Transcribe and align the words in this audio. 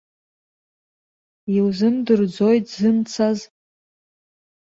Иузымдырӡои 1.55 2.57
дзымцаз? 2.67 3.39